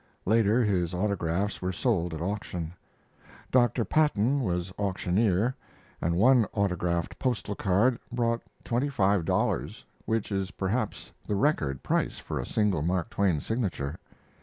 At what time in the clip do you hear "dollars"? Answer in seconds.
9.25-9.85